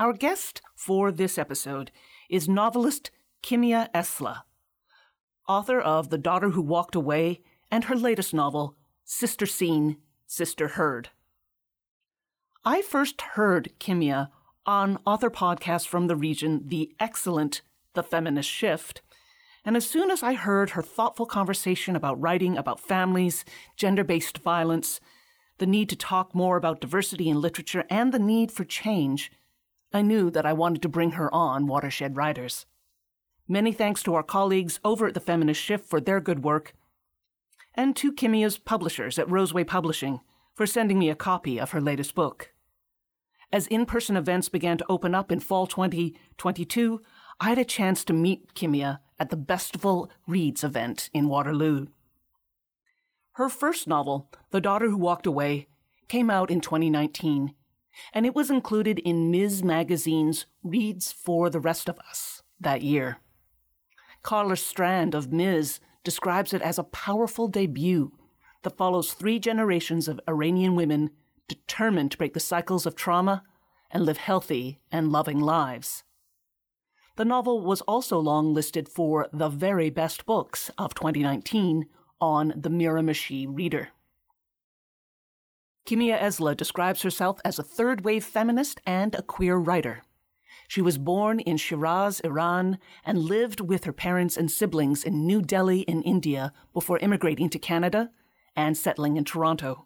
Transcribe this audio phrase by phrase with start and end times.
[0.00, 1.92] Our guest for this episode
[2.28, 3.12] is novelist
[3.44, 4.42] Kimia Eslah,
[5.46, 11.10] author of The Daughter Who Walked Away and her latest novel, Sister Seen, Sister Heard.
[12.64, 14.30] I first heard Kimia
[14.66, 19.00] on author podcasts from the region, the excellent The Feminist Shift,
[19.64, 23.44] and as soon as I heard her thoughtful conversation about writing about families,
[23.76, 24.98] gender based violence,
[25.58, 29.30] the need to talk more about diversity in literature, and the need for change,
[29.94, 32.66] I knew that I wanted to bring her on Watershed Writers.
[33.46, 36.74] Many thanks to our colleagues over at the Feminist Shift for their good work,
[37.76, 40.20] and to Kimia's publishers at Roseway Publishing
[40.52, 42.52] for sending me a copy of her latest book.
[43.52, 47.00] As in person events began to open up in fall 2022,
[47.38, 51.86] I had a chance to meet Kimia at the Bestival Reads event in Waterloo.
[53.34, 55.68] Her first novel, The Daughter Who Walked Away,
[56.08, 57.54] came out in 2019,
[58.12, 59.62] and it was included in Ms.
[59.62, 63.18] Magazine's Reads for the Rest of Us that year.
[64.22, 65.80] Carla Strand of Ms.
[66.02, 68.12] describes it as a powerful debut
[68.62, 71.10] that follows three generations of Iranian women
[71.48, 73.42] determined to break the cycles of trauma
[73.90, 76.02] and live healthy and loving lives.
[77.16, 81.86] The novel was also long-listed for the very best books of 2019
[82.20, 83.90] on the Miramichi Reader.
[85.86, 90.02] Kimia Eslah describes herself as a third wave feminist and a queer writer.
[90.66, 95.42] She was born in Shiraz, Iran, and lived with her parents and siblings in New
[95.42, 98.10] Delhi in India before immigrating to Canada
[98.56, 99.84] and settling in Toronto.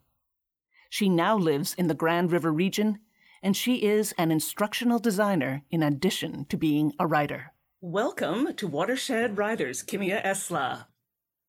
[0.89, 3.01] She now lives in the Grand River region
[3.43, 7.53] and she is an instructional designer in addition to being a writer.
[7.81, 10.87] Welcome to Watershed Writers, Kimia Eslah.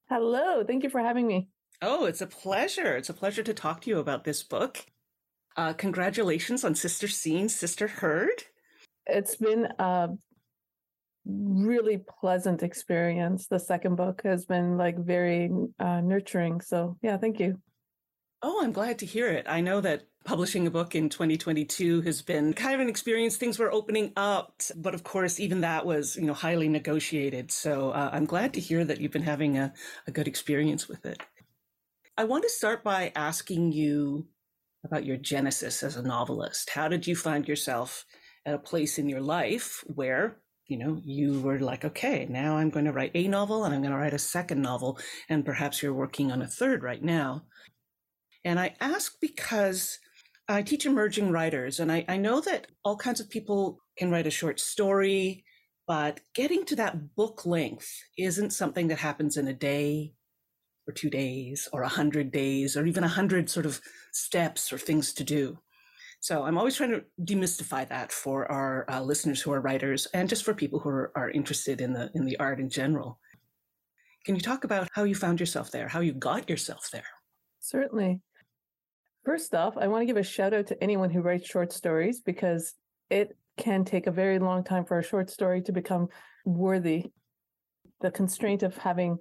[0.09, 1.49] Hello, thank you for having me.
[1.81, 2.97] Oh, it's a pleasure.
[2.97, 4.85] It's a pleasure to talk to you about this book.
[5.55, 8.43] Uh, congratulations on Sister Seen, Sister Heard.
[9.05, 10.09] It's been a
[11.25, 13.47] really pleasant experience.
[13.47, 16.61] The second book has been like very uh, nurturing.
[16.61, 17.59] So, yeah, thank you.
[18.41, 19.45] Oh, I'm glad to hear it.
[19.49, 23.35] I know that publishing a book in 2022 has been kind of an experience.
[23.35, 27.51] Things were opening up, but of course, even that was, you know, highly negotiated.
[27.51, 29.73] So uh, I'm glad to hear that you've been having a,
[30.07, 31.21] a good experience with it.
[32.19, 34.27] I want to start by asking you
[34.83, 36.69] about your genesis as a novelist.
[36.69, 38.05] How did you find yourself
[38.45, 42.71] at a place in your life where you know, you were like, okay, now I'm
[42.71, 44.99] going to write a novel and I'm going to write a second novel,
[45.29, 47.45] and perhaps you're working on a third right now.
[48.43, 49.97] And I ask because
[50.49, 54.27] I teach emerging writers, and I, I know that all kinds of people can write
[54.27, 55.45] a short story,
[55.87, 60.13] but getting to that book length isn't something that happens in a day
[60.89, 63.79] or two days or a hundred days or even a hundred sort of
[64.11, 65.57] steps or things to do.
[66.19, 70.27] So I'm always trying to demystify that for our uh, listeners who are writers and
[70.27, 73.19] just for people who are, are interested in the in the art in general.
[74.25, 77.07] Can you talk about how you found yourself there, how you got yourself there?
[77.61, 78.19] Certainly.
[79.23, 82.19] First off, I want to give a shout out to anyone who writes short stories
[82.19, 82.73] because
[83.09, 86.07] it can take a very long time for a short story to become
[86.45, 87.11] worthy.
[88.01, 89.19] The constraint of having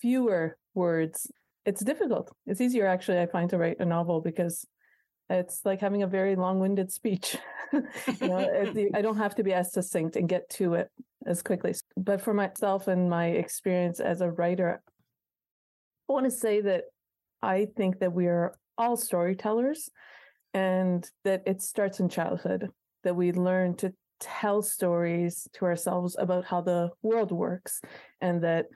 [0.00, 1.30] fewer words,
[1.66, 2.32] it's difficult.
[2.46, 4.66] It's easier, actually, I find, to write a novel because
[5.28, 7.36] it's like having a very long-winded speech.
[7.72, 10.90] I don't have to be as succinct and get to it
[11.26, 11.74] as quickly.
[11.96, 14.82] But for myself and my experience as a writer,
[16.08, 16.84] I want to say that
[17.42, 19.88] I think that we are all storytellers
[20.52, 22.68] and that it starts in childhood
[23.04, 27.80] that we learn to tell stories to ourselves about how the world works
[28.20, 28.66] and that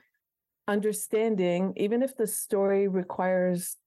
[0.67, 3.77] understanding even if the story requires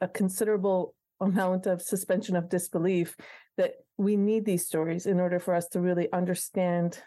[0.00, 3.16] a considerable amount of suspension of disbelief
[3.56, 6.98] that we need these stories in order for us to really understand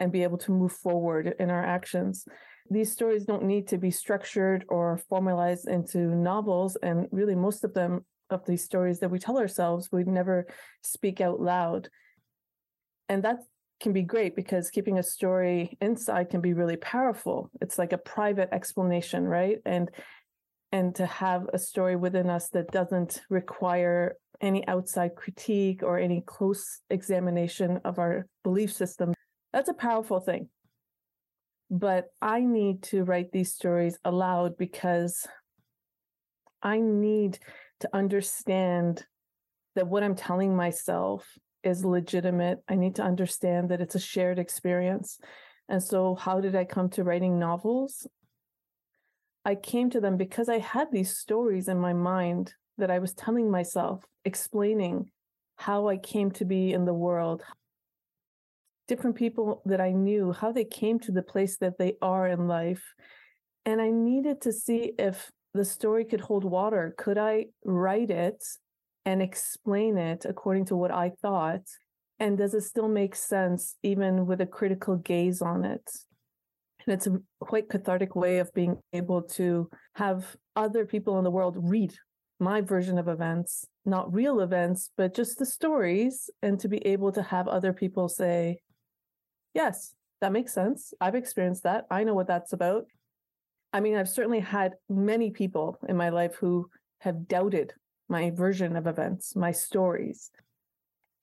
[0.00, 2.24] and be able to move forward in our actions
[2.70, 6.76] these stories don't need to be structured or formalized into novels.
[6.76, 10.46] And really, most of them, of these stories that we tell ourselves, we never
[10.82, 11.88] speak out loud.
[13.08, 13.38] And that
[13.80, 17.50] can be great because keeping a story inside can be really powerful.
[17.60, 19.58] It's like a private explanation, right?
[19.64, 19.90] And
[20.70, 26.22] and to have a story within us that doesn't require any outside critique or any
[26.26, 29.14] close examination of our belief system,
[29.52, 30.48] that's a powerful thing
[31.70, 35.26] but I need to write these stories aloud because
[36.62, 37.38] I need
[37.80, 39.04] to understand
[39.74, 41.26] that what I'm telling myself
[41.62, 42.58] is legitimate.
[42.68, 45.18] I need to understand that it's a shared experience.
[45.68, 48.06] And so, how did I come to writing novels?
[49.44, 53.12] I came to them because I had these stories in my mind that I was
[53.14, 55.10] telling myself, explaining
[55.56, 57.42] how I came to be in the world,
[58.86, 62.46] different people that I knew, how they came to the place that they are in
[62.46, 62.82] life.
[63.64, 66.94] And I needed to see if the story could hold water.
[66.96, 68.44] Could I write it
[69.08, 71.62] and explain it according to what I thought?
[72.18, 75.88] And does it still make sense, even with a critical gaze on it?
[76.84, 81.30] And it's a quite cathartic way of being able to have other people in the
[81.30, 81.94] world read
[82.38, 87.10] my version of events, not real events, but just the stories, and to be able
[87.12, 88.58] to have other people say,
[89.54, 90.92] yes, that makes sense.
[91.00, 91.86] I've experienced that.
[91.90, 92.84] I know what that's about.
[93.72, 96.68] I mean, I've certainly had many people in my life who
[97.00, 97.72] have doubted
[98.08, 100.30] my version of events, my stories.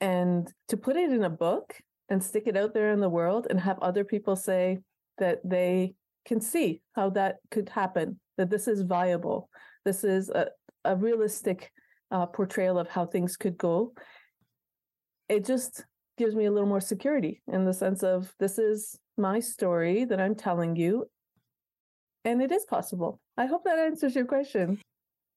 [0.02, 3.48] And to put it in a book and stick it out there in the world
[3.50, 4.80] and have other people say
[5.18, 5.96] that they
[6.26, 9.50] can see how that could happen, that this is viable,
[9.86, 10.50] this is a,
[10.84, 11.72] a realistic
[12.12, 13.94] uh, portrayal of how things could go.
[15.30, 15.86] It just
[16.18, 20.20] gives me a little more security in the sense of this is my story that
[20.20, 21.06] I'm telling you,
[22.24, 23.20] and it is possible.
[23.38, 24.80] I hope that answers your question.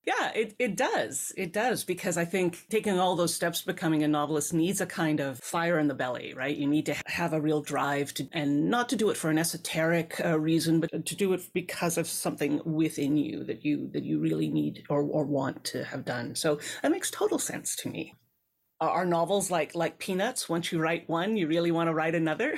[0.06, 1.32] Yeah, it, it does.
[1.36, 5.20] It does, because I think taking all those steps becoming a novelist needs a kind
[5.20, 6.56] of fire in the belly, right?
[6.56, 9.36] You need to have a real drive to, and not to do it for an
[9.36, 14.02] esoteric uh, reason, but to do it because of something within you that you, that
[14.04, 16.34] you really need or, or want to have done.
[16.34, 18.14] So that makes total sense to me.
[18.80, 20.48] Are novels like, like peanuts?
[20.48, 22.56] Once you write one, you really want to write another?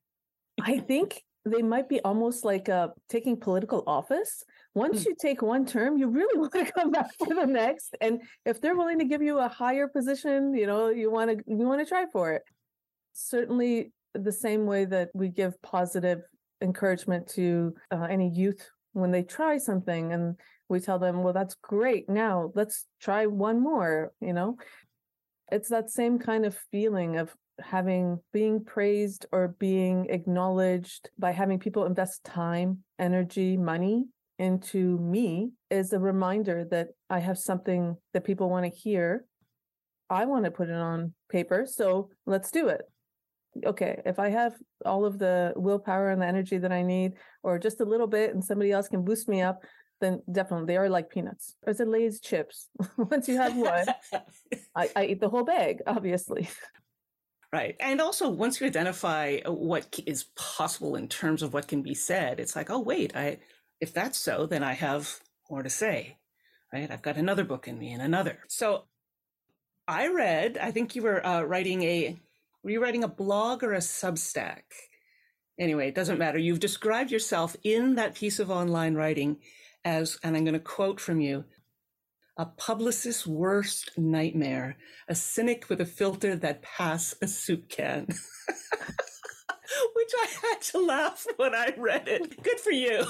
[0.62, 4.44] I think they might be almost like uh, taking political office
[4.74, 5.06] once mm.
[5.06, 7.96] you take one term, you really want to come back for the next.
[8.00, 11.44] And if they're willing to give you a higher position, you know, you want to
[11.46, 12.42] you want to try for it.
[13.12, 16.22] Certainly, the same way that we give positive
[16.60, 20.36] encouragement to uh, any youth when they try something, and
[20.68, 22.08] we tell them, "Well, that's great.
[22.08, 24.56] Now let's try one more." You know,
[25.52, 31.60] it's that same kind of feeling of having being praised or being acknowledged by having
[31.60, 34.06] people invest time, energy, money
[34.38, 39.24] into me is a reminder that I have something that people want to hear.
[40.10, 42.82] I want to put it on paper, so let's do it.
[43.64, 44.54] Okay, if I have
[44.84, 48.34] all of the willpower and the energy that I need, or just a little bit,
[48.34, 49.62] and somebody else can boost me up,
[50.00, 51.56] then definitely they are like peanuts.
[51.64, 52.68] Or is it Lay's chips?
[52.96, 53.86] Once you have one,
[54.76, 56.48] I, I eat the whole bag, obviously.
[57.52, 57.76] Right.
[57.78, 61.94] And also, once you identify uh, what is possible in terms of what can be
[61.94, 63.38] said, it's like, oh, wait, I,
[63.84, 65.20] if that's so, then I have
[65.50, 66.16] more to say,
[66.72, 66.90] right?
[66.90, 68.38] I've got another book in me and another.
[68.48, 68.84] So
[69.86, 72.18] I read, I think you were uh, writing a,
[72.62, 74.62] were you writing a blog or a Substack?
[75.60, 76.38] Anyway, it doesn't matter.
[76.38, 79.36] You've described yourself in that piece of online writing
[79.84, 81.44] as, and I'm going to quote from you,
[82.38, 84.78] a publicist's worst nightmare,
[85.08, 88.08] a cynic with a filter that pass a soup can.
[90.04, 92.42] which I had to laugh when I read it.
[92.42, 93.06] Good for you.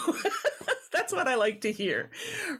[0.92, 2.10] That's what I like to hear,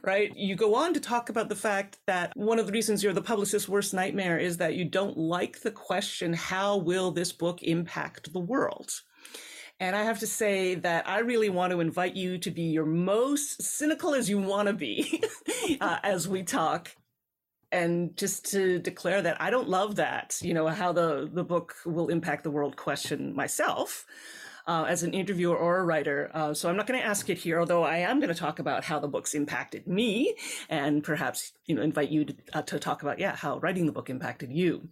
[0.03, 0.35] right?
[0.35, 3.21] You go on to talk about the fact that one of the reasons you're the
[3.21, 8.33] publicist's worst nightmare is that you don't like the question, how will this book impact
[8.33, 9.01] the world?
[9.79, 12.85] And I have to say that I really want to invite you to be your
[12.85, 15.21] most cynical as you want to be
[15.81, 16.91] uh, as we talk
[17.75, 21.75] and just to declare that I don't love that, you know, how the, the book
[21.85, 24.05] will impact the world question myself.
[24.67, 26.31] Uh, as an interviewer or a writer.
[26.33, 28.57] Uh, so I'm not going to ask it here, although I am going to talk
[28.57, 30.35] about how the book's impacted me
[30.69, 33.91] and perhaps, you know, invite you to, uh, to talk about, yeah, how writing the
[33.91, 34.89] book impacted you.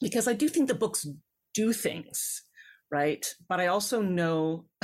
[0.00, 1.06] Because I do think the books
[1.54, 2.42] do things
[2.90, 3.26] right?
[3.48, 4.64] But I also know,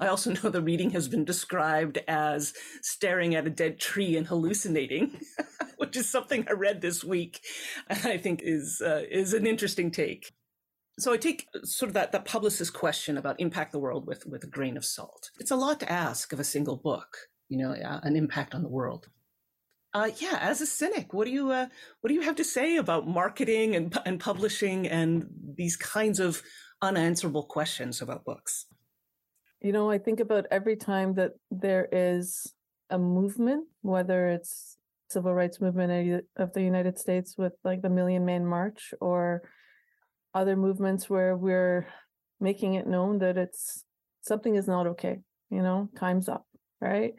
[0.00, 4.26] I also know the reading has been described as staring at a dead tree and
[4.26, 5.20] hallucinating,
[5.76, 7.40] which is something I read this week,
[7.88, 10.32] and I think is uh, is an interesting take.
[10.98, 14.44] So I take sort of that that publicist question about impact the world with with
[14.44, 15.30] a grain of salt.
[15.38, 17.16] It's a lot to ask of a single book,
[17.48, 19.08] you know, uh, an impact on the world.
[19.92, 21.66] Uh, yeah, as a cynic, what do you uh,
[22.00, 26.42] what do you have to say about marketing and and publishing and these kinds of
[26.84, 28.66] unanswerable questions about books?
[29.60, 32.52] You know, I think about every time that there is
[32.90, 34.76] a movement, whether it's
[35.08, 39.42] civil rights movement of the United States with like the Million Man March or
[40.34, 41.86] other movements where we're
[42.40, 43.84] making it known that it's
[44.20, 46.44] something is not okay, you know, time's up,
[46.80, 47.14] right?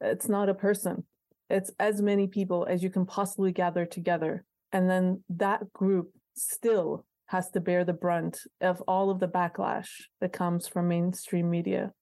[0.00, 1.04] It's not a person.
[1.48, 4.44] It's as many people as you can possibly gather together.
[4.72, 9.88] And then that group still has to bear the brunt of all of the backlash
[10.20, 11.92] that comes from mainstream media.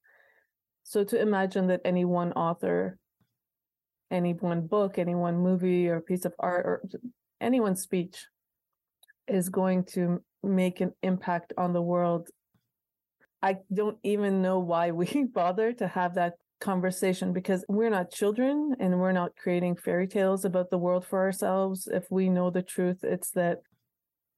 [0.83, 2.99] So to imagine that any one author,
[4.11, 6.83] any one book, any one movie or piece of art or
[7.41, 8.27] anyone's speech
[9.29, 12.29] is going to make an impact on the world.
[13.43, 18.77] I don't even know why we bother to have that conversation because we're not children
[18.79, 21.89] and we're not creating fairy tales about the world for ourselves.
[21.91, 23.63] If we know the truth, it's that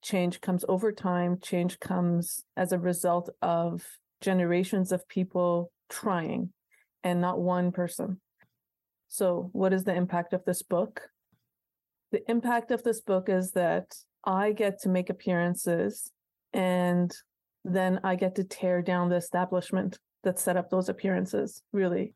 [0.04, 3.82] change comes over time, change comes as a result of
[4.20, 6.52] generations of people trying
[7.02, 8.20] and not one person.
[9.08, 11.00] So, what is the impact of this book?
[12.12, 16.11] The impact of this book is that I get to make appearances
[16.52, 17.11] and
[17.64, 22.14] then I get to tear down the establishment that set up those appearances, really.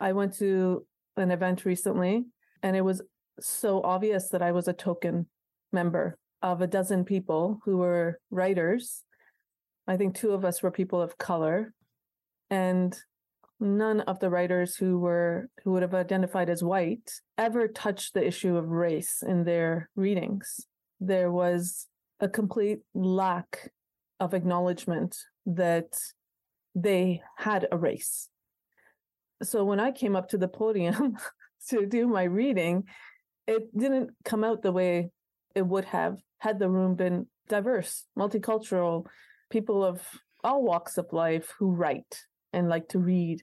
[0.00, 2.24] I went to an event recently
[2.62, 3.02] and it was
[3.40, 5.26] so obvious that I was a token
[5.72, 9.04] member of a dozen people who were writers.
[9.86, 11.72] I think two of us were people of color.
[12.50, 12.96] And
[13.60, 18.26] none of the writers who were who would have identified as white ever touched the
[18.26, 20.66] issue of race in their readings
[21.06, 21.88] there was
[22.20, 23.70] a complete lack
[24.20, 25.98] of acknowledgement that
[26.74, 28.28] they had a race.
[29.42, 31.16] So when I came up to the podium
[31.70, 32.84] to do my reading,
[33.48, 35.10] it didn't come out the way
[35.56, 39.06] it would have had the room been diverse, multicultural,
[39.48, 40.02] people of
[40.42, 43.42] all walks of life who write and like to read.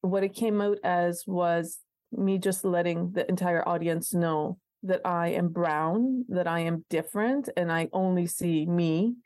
[0.00, 5.28] What it came out as was me just letting the entire audience know that I
[5.32, 9.16] am brown, that I am different, and I only see me.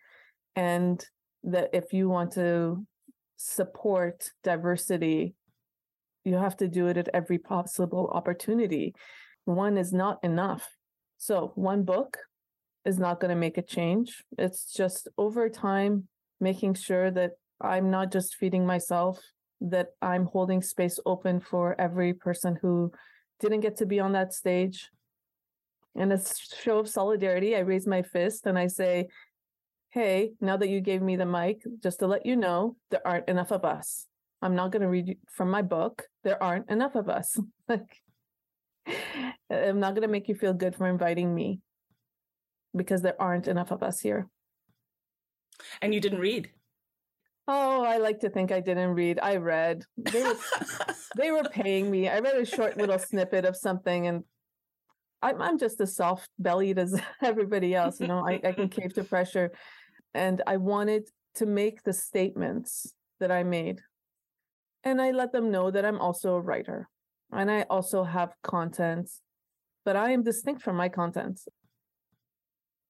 [0.56, 1.00] And
[1.44, 2.84] that if you want to
[3.36, 5.36] support diversity,
[6.24, 8.92] you have to do it at every possible opportunity.
[9.44, 10.68] One is not enough.
[11.18, 12.16] So, one book
[12.84, 14.22] is not going to make a change.
[14.38, 16.08] It's just over time
[16.40, 19.20] making sure that I'm not just feeding myself,
[19.60, 22.92] that I'm holding space open for every person who
[23.40, 24.90] didn't get to be on that stage,
[25.94, 26.18] in a
[26.62, 29.08] show of solidarity, I raise my fist and I say,
[29.90, 33.28] Hey, now that you gave me the mic, just to let you know, there aren't
[33.28, 34.06] enough of us.
[34.40, 36.04] I'm not going to read from my book.
[36.24, 37.38] There aren't enough of us.
[37.68, 38.02] like,
[39.50, 41.60] I'm not going to make you feel good for inviting me
[42.74, 44.28] because there aren't enough of us here.
[45.80, 46.50] And you didn't read?
[47.48, 49.18] Oh, I like to think I didn't read.
[49.22, 49.84] I read.
[49.96, 50.36] They were,
[51.16, 52.08] they were paying me.
[52.08, 54.24] I read a short little snippet of something and
[55.22, 58.00] I'm, I'm just as soft bellied as everybody else.
[58.00, 59.52] You know, I, I can cave to pressure.
[60.14, 63.80] And I wanted to make the statements that I made.
[64.84, 66.88] And I let them know that I'm also a writer
[67.32, 69.10] and I also have content,
[69.84, 71.40] but I am distinct from my content.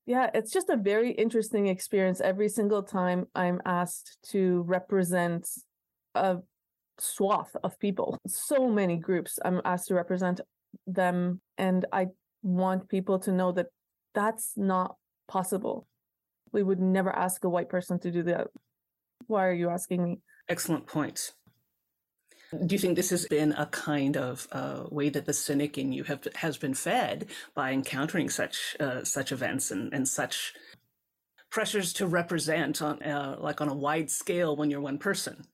[0.07, 5.49] Yeah, it's just a very interesting experience every single time I'm asked to represent
[6.15, 6.39] a
[6.99, 8.19] swath of people.
[8.27, 10.41] So many groups I'm asked to represent
[10.87, 11.41] them.
[11.57, 12.07] And I
[12.43, 13.67] want people to know that
[14.15, 14.97] that's not
[15.29, 15.87] possible.
[16.53, 18.49] We would never ask a white person to do that.
[19.29, 20.19] Why are you asking me?
[20.49, 21.33] Excellent point.
[22.53, 25.91] Do you think this has been a kind of uh, way that the cynic in
[25.91, 30.53] you have has been fed by encountering such uh, such events and, and such
[31.51, 35.45] pressures to represent on uh, like on a wide scale when you're one person?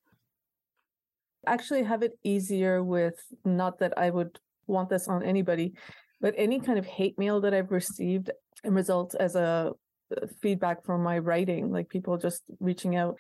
[1.47, 3.15] Actually, have it easier with
[3.45, 5.75] not that I would want this on anybody,
[6.21, 8.31] but any kind of hate mail that I've received
[8.65, 9.73] and results as a
[10.17, 13.19] uh, feedback from my writing, like people just reaching out,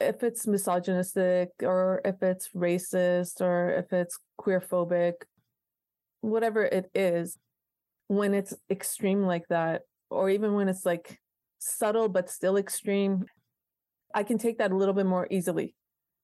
[0.00, 5.14] if it's misogynistic or if it's racist or if it's queer phobic,
[6.20, 7.36] whatever it is,
[8.08, 11.18] when it's extreme like that, or even when it's like
[11.58, 13.24] subtle but still extreme,
[14.14, 15.74] I can take that a little bit more easily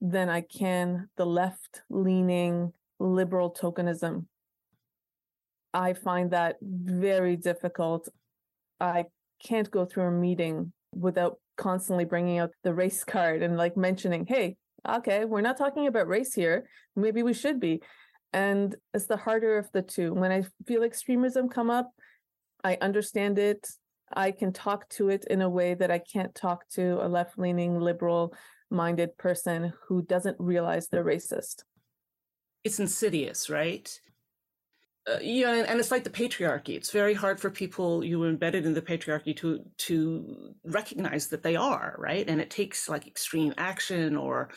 [0.01, 4.27] than I can the left leaning liberal tokenism
[5.75, 8.09] I find that very difficult.
[8.81, 9.07] I
[9.45, 14.27] can't go through a meeting without constantly bringing out the race card and like mentioning,
[14.27, 14.57] hey,
[14.89, 16.69] okay, we're not talking about race here.
[16.97, 17.83] Maybe we should be.
[18.33, 20.13] And it's the harder of the two.
[20.13, 21.91] When I feel extremism come up,
[22.65, 23.69] I understand it.
[24.13, 27.39] I can talk to it in a way that I can't talk to a left
[27.39, 28.35] leaning, liberal
[28.71, 31.63] minded person who doesn't realize they're racist.
[32.65, 33.89] It's insidious, right?
[35.07, 36.71] Uh, yeah, and, and, it's like the patriarchy.
[36.71, 41.43] It's very hard for people you are embedded in the patriarchy to to recognize that
[41.43, 44.49] they are right, and it takes like extreme action or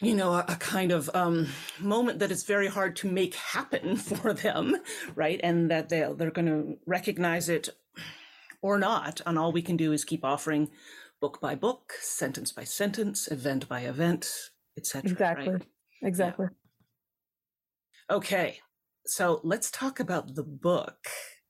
[0.00, 1.48] you know a, a kind of um,
[1.80, 4.76] moment that it's very hard to make happen for them,
[5.16, 7.68] right, and that they they're going to recognize it
[8.62, 10.70] or not, and all we can do is keep offering
[11.20, 15.10] book by book, sentence by sentence, event by event, etc.
[15.10, 15.52] Exactly.
[15.52, 15.62] Right?
[16.02, 16.46] Exactly.
[16.48, 18.16] Yeah.
[18.16, 18.60] Okay,
[19.06, 21.08] so let's talk about the book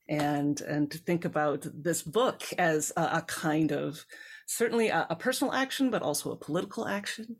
[0.09, 4.05] and and think about this book as a, a kind of
[4.47, 7.37] certainly a, a personal action, but also a political action.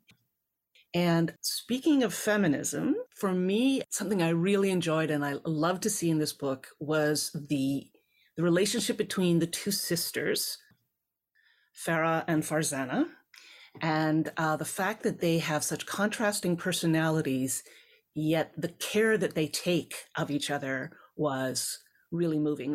[0.95, 6.11] And speaking of feminism, for me, something I really enjoyed and I love to see
[6.11, 7.89] in this book was the
[8.37, 10.59] the relationship between the two sisters,
[11.87, 13.07] Farah and Farzana,
[13.81, 17.63] and uh, the fact that they have such contrasting personalities,
[18.15, 21.79] yet the care that they take of each other was
[22.11, 22.75] really moving.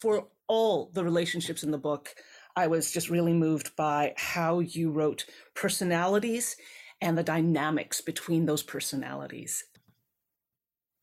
[0.00, 2.14] For all the relationships in the book,
[2.56, 5.24] I was just really moved by how you wrote
[5.54, 6.56] personalities
[7.00, 9.64] and the dynamics between those personalities.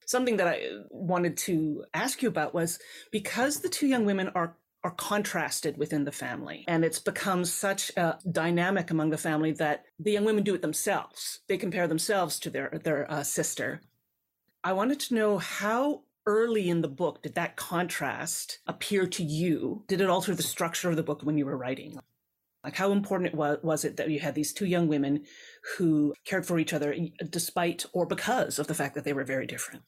[0.06, 2.80] Something that I wanted to ask you about was
[3.12, 6.64] because the two young women are are contrasted within the family.
[6.68, 10.62] And it's become such a dynamic among the family that the young women do it
[10.62, 11.42] themselves.
[11.48, 13.82] They compare themselves to their, their uh, sister.
[14.64, 19.84] I wanted to know how early in the book did that contrast appear to you?
[19.88, 22.00] Did it alter the structure of the book when you were writing?
[22.64, 25.26] Like, how important was, was it that you had these two young women
[25.78, 26.96] who cared for each other
[27.30, 29.84] despite or because of the fact that they were very different?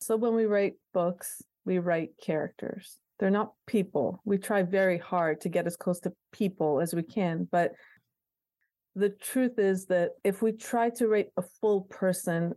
[0.00, 2.98] So, when we write books, we write characters.
[3.18, 4.20] They're not people.
[4.24, 7.48] We try very hard to get as close to people as we can.
[7.50, 7.72] But
[8.94, 12.54] the truth is that if we try to write a full person,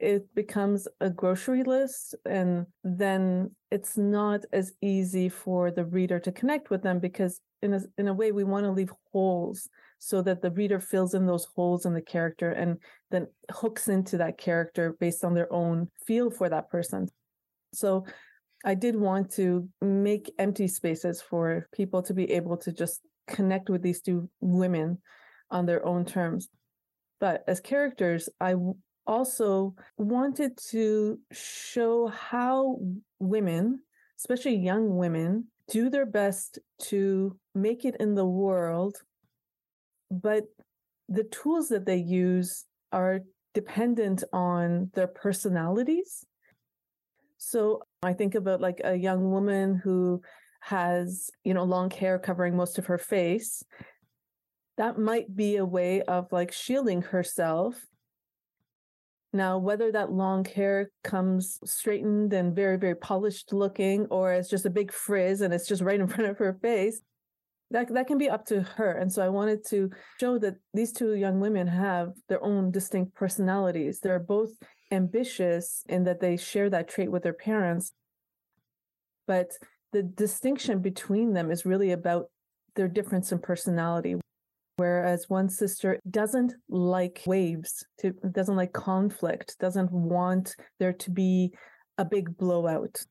[0.00, 6.32] it becomes a grocery list and then it's not as easy for the reader to
[6.32, 9.68] connect with them because in a, in a way we want to leave holes
[10.00, 12.78] so that the reader fills in those holes in the character and
[13.10, 17.06] then hooks into that character based on their own feel for that person
[17.72, 18.04] so
[18.64, 23.68] i did want to make empty spaces for people to be able to just connect
[23.68, 24.98] with these two women
[25.50, 26.48] on their own terms
[27.20, 28.54] but as characters i
[29.08, 32.78] also wanted to show how
[33.18, 33.80] women,
[34.18, 38.96] especially young women, do their best to make it in the world,
[40.10, 40.44] but
[41.08, 43.20] the tools that they use are
[43.54, 46.24] dependent on their personalities.
[47.38, 50.22] So I think about like a young woman who
[50.60, 53.62] has, you know, long hair covering most of her face.
[54.76, 57.74] That might be a way of like shielding herself
[59.32, 64.64] now, whether that long hair comes straightened and very, very polished looking, or it's just
[64.64, 67.02] a big frizz and it's just right in front of her face,
[67.70, 68.92] that, that can be up to her.
[68.92, 73.14] And so I wanted to show that these two young women have their own distinct
[73.14, 74.00] personalities.
[74.00, 74.50] They're both
[74.90, 77.92] ambitious in that they share that trait with their parents.
[79.26, 79.50] But
[79.92, 82.26] the distinction between them is really about
[82.76, 84.16] their difference in personality
[84.78, 91.52] whereas one sister doesn't like waves, to, doesn't like conflict, doesn't want there to be
[91.98, 93.02] a big blowout.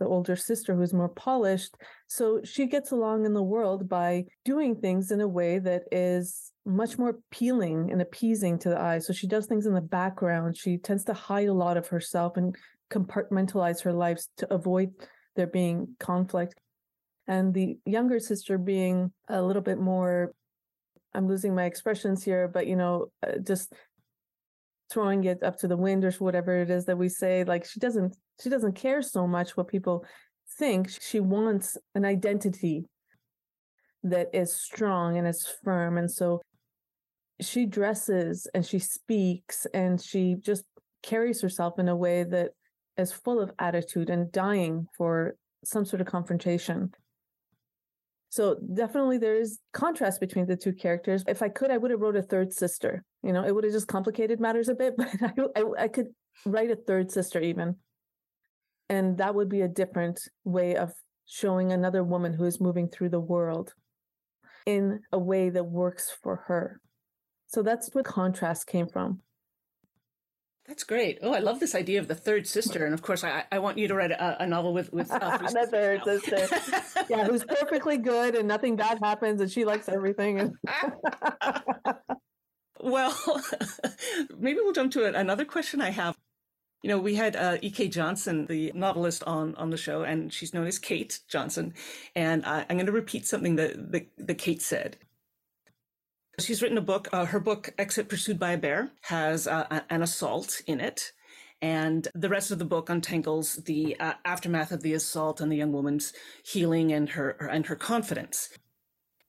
[0.00, 1.76] The older sister, who's more polished,
[2.08, 6.52] so she gets along in the world by doing things in a way that is
[6.66, 8.98] much more appealing and appeasing to the eye.
[8.98, 10.56] So she does things in the background.
[10.56, 12.56] She tends to hide a lot of herself and
[12.90, 14.90] compartmentalize her lives to avoid
[15.36, 16.54] there being conflict
[17.30, 20.34] and the younger sister being a little bit more
[21.14, 23.72] i'm losing my expressions here but you know uh, just
[24.90, 27.80] throwing it up to the wind or whatever it is that we say like she
[27.80, 30.04] doesn't she doesn't care so much what people
[30.58, 30.90] think.
[31.00, 32.84] She wants an identity
[34.02, 36.40] that is strong and is firm and so
[37.40, 40.64] she dresses and she speaks and she just
[41.02, 42.50] carries herself in a way that
[42.96, 46.90] is full of attitude and dying for some sort of confrontation
[48.30, 51.24] so definitely there is contrast between the two characters.
[51.26, 53.04] If I could, I would have wrote a third sister.
[53.24, 56.06] You know, it would have just complicated matters a bit, but I, I, I could
[56.46, 57.76] write a third sister even.
[58.88, 60.92] And that would be a different way of
[61.26, 63.74] showing another woman who is moving through the world
[64.64, 66.80] in a way that works for her.
[67.48, 69.22] So that's where contrast came from.
[70.70, 71.18] That's great.
[71.20, 73.76] Oh, I love this idea of the third sister, and of course, I, I want
[73.76, 76.46] you to write a, a novel with with uh, the third sister.
[77.10, 80.54] yeah, who's perfectly good, and nothing bad happens, and she likes everything.
[82.80, 83.42] well,
[84.38, 85.16] maybe we'll jump to it.
[85.16, 86.16] Another question I have.
[86.82, 87.88] You know, we had uh, E.K.
[87.88, 91.74] Johnston, the novelist, on on the show, and she's known as Kate Johnston.
[92.14, 94.98] And I, I'm going to repeat something that, that that Kate said.
[96.40, 97.08] She's written a book.
[97.12, 101.12] Uh, her book, Exit Pursued by a Bear, has uh, an assault in it.
[101.62, 105.56] And the rest of the book untangles the uh, aftermath of the assault and the
[105.56, 108.48] young woman's healing and her, and her confidence.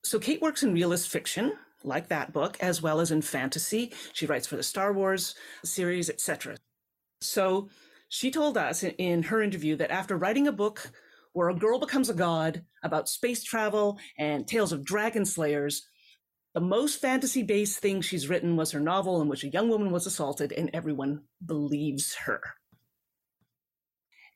[0.03, 3.93] So Kate works in realist fiction, like that book, as well as in fantasy.
[4.13, 6.55] She writes for the Star Wars series, etc.
[7.19, 7.69] So
[8.13, 10.91] She told us in, in her interview that after writing a book
[11.31, 15.87] where a girl becomes a god about space travel and tales of dragon slayers,
[16.53, 19.91] the most fantasy based thing she's written was her novel in which a young woman
[19.91, 22.41] was assaulted, and everyone believes her.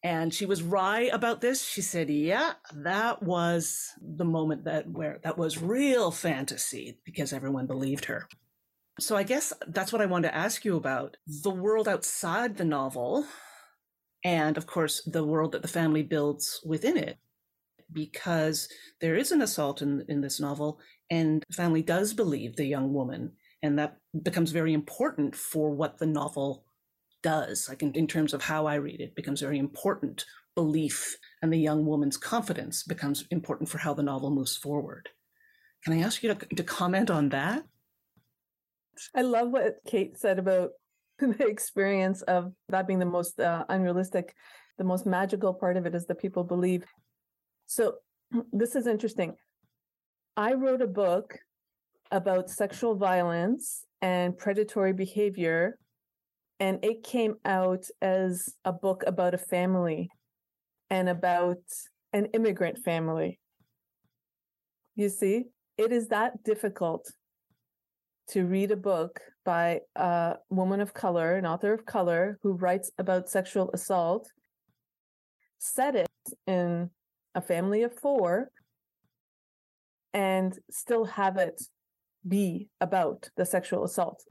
[0.04, 1.64] And she was wry about this.
[1.64, 7.66] She said, "Yeah, that was the moment that where that was real fantasy because everyone
[7.66, 8.28] believed her."
[9.00, 11.18] So I guess that's what I wanted to ask you about.
[11.28, 13.26] The world outside the novel
[14.24, 17.18] and of course the world that the family builds within it
[17.92, 18.68] because
[19.00, 22.94] there is an assault in, in this novel and the family does believe the young
[22.94, 26.66] woman and that becomes very important for what the novel
[27.24, 30.26] does like in, in terms of how i read it becomes very important.
[30.56, 35.10] Belief and the young woman's confidence becomes important for how the novel moves forward.
[35.84, 37.64] Can i ask you to, to comment on that?
[39.14, 40.70] I love what kate said about
[41.20, 44.34] the experience of that being the most uh, unrealistic
[44.78, 46.86] the most magical part of it is that people believe.
[47.66, 47.96] So
[48.52, 49.36] this is interesting
[50.38, 51.38] i wrote a book
[52.12, 55.78] about sexual violence and predatory behavior
[56.60, 60.10] and it came out as a book about a family
[60.90, 61.58] and about
[62.14, 63.40] an immigrant family.
[64.96, 65.46] You see
[65.78, 67.12] it is that difficult
[68.30, 72.90] to read a book by a woman of color, an author of color, who writes
[72.98, 74.28] about sexual assault,
[75.60, 76.08] set it
[76.48, 76.90] in
[77.36, 78.50] a family of four,
[80.16, 81.62] and still have it
[82.26, 84.24] be about the sexual assault.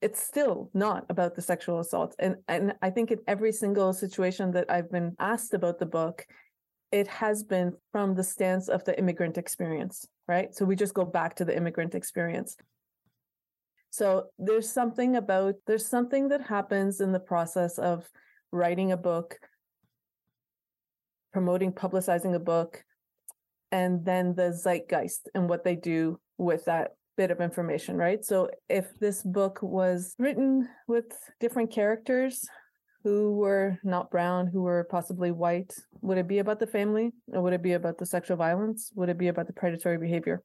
[0.00, 2.14] It's still not about the sexual assault.
[2.18, 6.24] And, and I think in every single situation that I've been asked about the book,
[6.92, 10.54] it has been from the stance of the immigrant experience, right?
[10.54, 12.56] So we just go back to the immigrant experience.
[13.90, 18.08] So there's something about, there's something that happens in the process of
[18.52, 19.38] writing a book,
[21.32, 22.84] promoting, publicizing a book,
[23.72, 28.24] and then the zeitgeist and what they do with that bit of information, right?
[28.24, 31.06] So if this book was written with
[31.40, 32.46] different characters,
[33.04, 35.74] who were not brown, who were possibly white?
[36.02, 37.10] Would it be about the family?
[37.32, 38.92] Or would it be about the sexual violence?
[38.94, 40.42] Would it be about the predatory behavior?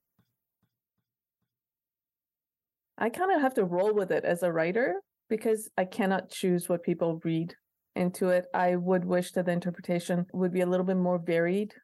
[2.97, 4.95] I kind of have to roll with it as a writer
[5.29, 7.53] because I cannot choose what people read
[7.95, 8.45] into it.
[8.53, 11.75] I would wish that the interpretation would be a little bit more varied.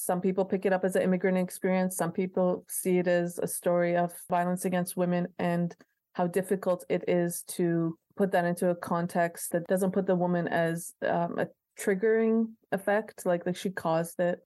[0.00, 1.96] Some people pick it up as an immigrant experience.
[1.96, 5.74] Some people see it as a story of violence against women and
[6.12, 10.46] how difficult it is to put that into a context that doesn't put the woman
[10.46, 11.48] as um, a
[11.80, 14.38] triggering effect, like like she caused it.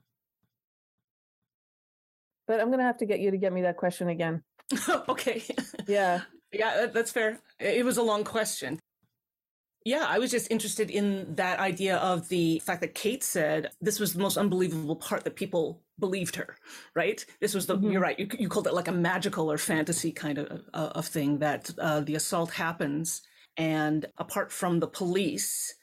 [2.47, 4.43] But I'm gonna have to get you to get me that question again.
[5.09, 5.43] okay.
[5.87, 6.23] Yeah.
[6.51, 7.41] yeah, that's fair.
[7.61, 8.79] It was a long question.
[9.85, 13.99] Yeah, I was just interested in that idea of the fact that Kate said this
[13.99, 16.57] was the most unbelievable part that people believed her,
[16.95, 17.25] right?
[17.41, 17.91] This was the, mm-hmm.
[17.91, 21.07] you're right, you, you called it like a magical or fantasy kind of, uh, of
[21.07, 23.23] thing that uh, the assault happens
[23.57, 25.75] and apart from the police,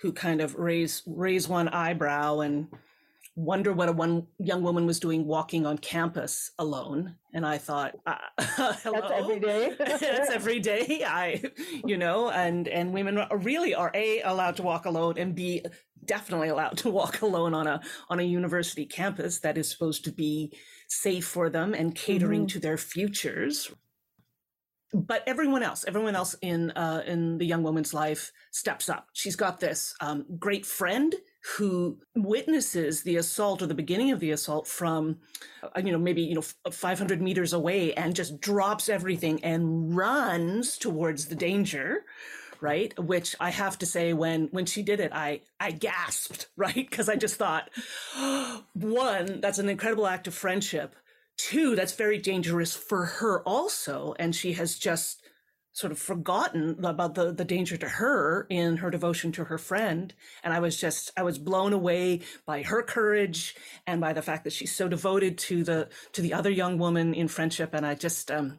[0.00, 2.68] who kind of raise raise one eyebrow and
[3.40, 7.16] wonder what a one young woman was doing walking on campus alone.
[7.32, 9.00] And i thought uh, hello?
[9.00, 9.74] that's every day?
[9.78, 11.04] That's every day.
[11.06, 11.42] I
[11.84, 15.64] you know and and women really are a allowed to walk alone and b
[16.04, 20.12] definitely allowed to walk alone on a on a university campus that is supposed to
[20.12, 20.52] be
[20.88, 22.58] safe for them and catering mm-hmm.
[22.58, 23.70] to their futures.
[24.92, 29.06] But everyone else, everyone else in uh, in the young woman's life steps up.
[29.12, 31.14] She's got this um, great friend
[31.56, 35.18] who witnesses the assault or the beginning of the assault from,
[35.62, 40.78] uh, you know, maybe you know 500 meters away, and just drops everything and runs
[40.78, 42.04] towards the danger
[42.62, 46.74] right which i have to say when when she did it i i gasped right
[46.74, 47.70] because i just thought
[48.74, 50.94] one that's an incredible act of friendship
[51.40, 54.14] two, that's very dangerous for her also.
[54.18, 55.22] And she has just
[55.72, 60.12] sort of forgotten about the, the danger to her in her devotion to her friend.
[60.42, 63.54] And I was just, I was blown away by her courage
[63.86, 67.14] and by the fact that she's so devoted to the, to the other young woman
[67.14, 67.70] in friendship.
[67.72, 68.58] And I just, um,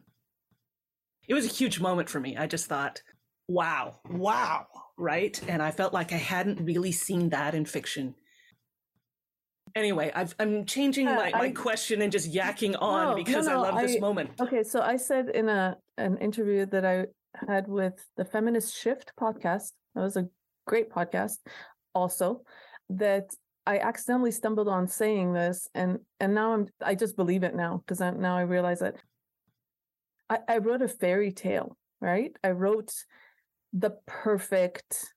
[1.28, 2.36] it was a huge moment for me.
[2.36, 3.02] I just thought,
[3.46, 5.38] wow, wow, right?
[5.46, 8.14] And I felt like I hadn't really seen that in fiction
[9.74, 13.54] Anyway, i am changing my, my I, question and just yakking on no, because no,
[13.54, 14.30] no, I love this moment.
[14.40, 17.06] Okay, so I said in a an interview that I
[17.48, 20.28] had with the Feminist Shift podcast, that was a
[20.66, 21.38] great podcast,
[21.94, 22.42] also,
[22.90, 23.30] that
[23.66, 27.82] I accidentally stumbled on saying this, and and now I'm I just believe it now
[27.84, 28.96] because now I realize it.
[30.28, 32.34] I, I wrote a fairy tale, right?
[32.42, 32.92] I wrote
[33.72, 35.12] the perfect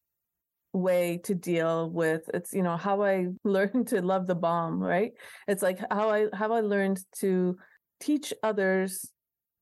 [0.76, 5.14] way to deal with it's you know how i learned to love the bomb right?
[5.48, 7.58] It's like how i how i learned to
[8.00, 9.12] teach others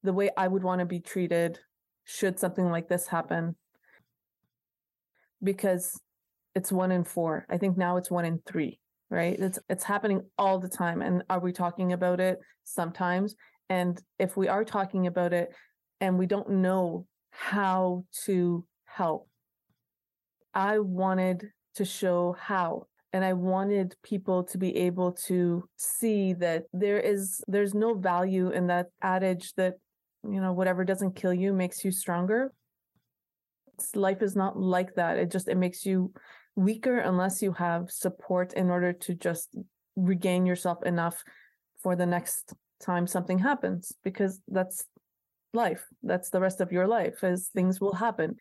[0.01, 1.59] the way i would want to be treated
[2.05, 3.55] should something like this happen.
[5.41, 5.99] Because
[6.55, 7.45] it's one in four.
[7.49, 8.79] I think now it's one in three
[9.13, 9.37] right?
[9.39, 12.39] It's it's happening all the time and are we talking about it?
[12.63, 13.35] Sometimes.
[13.69, 15.49] And if we are talking about it
[16.01, 19.29] and we don't know how to help
[20.53, 26.63] I wanted to show how and I wanted people to be able to see that
[26.73, 29.75] there is there's no value in that adage that
[30.23, 32.51] you know whatever doesn't kill you makes you stronger.
[33.93, 35.17] Life is not like that.
[35.17, 36.11] It just it makes you
[36.55, 39.55] weaker unless you have support in order to just
[39.95, 41.23] regain yourself enough
[41.81, 44.85] for the next time something happens because that's
[45.53, 45.85] life.
[46.01, 48.37] That's the rest of your life as things will happen.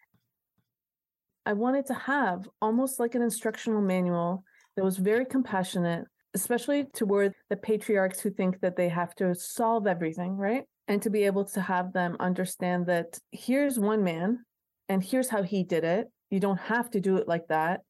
[1.44, 4.44] I wanted to have almost like an instructional manual
[4.76, 9.86] that was very compassionate, especially toward the patriarchs who think that they have to solve
[9.86, 10.64] everything, right?
[10.88, 14.44] And to be able to have them understand that here's one man
[14.88, 16.08] and here's how he did it.
[16.30, 17.80] You don't have to do it like that.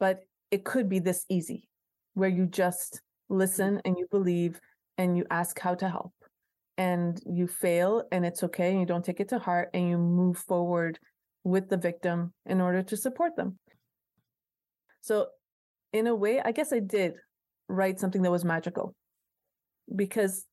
[0.00, 1.68] But it could be this easy,
[2.14, 4.60] where you just listen and you believe
[4.98, 6.12] and you ask how to help.
[6.78, 8.70] And you fail and it's okay.
[8.70, 10.98] And you don't take it to heart and you move forward
[11.44, 13.58] with the victim in order to support them.
[15.00, 15.26] So,
[15.92, 17.14] in a way, I guess I did
[17.68, 18.94] write something that was magical
[19.94, 20.46] because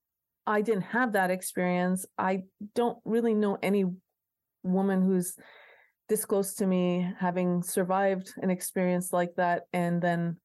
[0.48, 2.06] I didn't have that experience.
[2.18, 2.44] I
[2.76, 3.86] don't really know any
[4.64, 5.36] woman who's
[6.10, 10.38] this close to me having survived an experience like that and then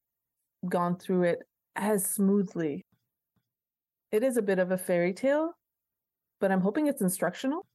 [0.69, 1.39] gone through it
[1.75, 2.85] as smoothly.
[4.13, 5.53] It is a bit of a fairy tale,
[6.41, 7.67] but I'm hoping it's instructional.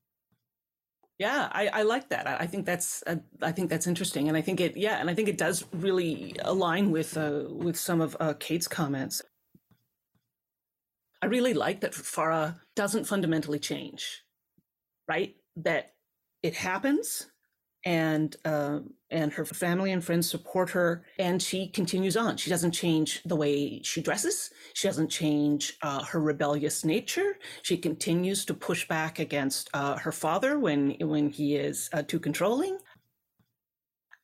[1.20, 2.28] Yeah, I, I like that.
[2.28, 5.10] I, I think that's uh, I think that's interesting, and I think it yeah, and
[5.10, 9.22] I think it does really align with uh, with some of uh, Kate's comments.
[11.22, 14.24] I really like that Farah doesn't fundamentally change,
[15.10, 15.36] right?
[15.58, 15.92] That
[16.42, 17.28] it happens,
[17.86, 22.38] and uh, and her family and friends support her, and she continues on.
[22.38, 24.52] She doesn't change the way she dresses.
[24.74, 27.38] She doesn't change uh, her rebellious nature.
[27.64, 32.20] She continues to push back against uh, her father when when he is uh, too
[32.20, 32.78] controlling.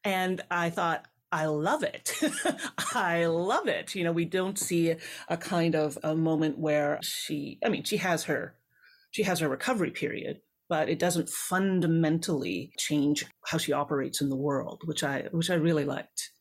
[0.03, 2.13] And I thought, I love it.
[2.93, 3.95] I love it.
[3.95, 4.95] You know, we don't see
[5.27, 7.59] a kind of a moment where she.
[7.65, 8.55] I mean, she has her
[9.15, 14.36] she has her recovery period, but it doesn't fundamentally change how she operates in the
[14.36, 16.32] world, which I which I really liked.